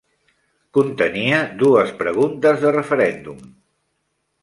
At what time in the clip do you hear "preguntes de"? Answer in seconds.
2.01-2.75